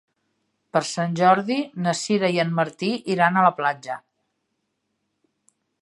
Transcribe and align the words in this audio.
Per 0.77 0.81
Sant 0.91 1.11
Jordi 1.19 1.57
na 1.87 1.93
Sira 1.99 2.31
i 2.37 2.41
en 2.45 2.55
Martí 2.61 2.91
iran 3.17 3.37
a 3.37 3.45
la 3.49 3.55
platja. 3.59 4.01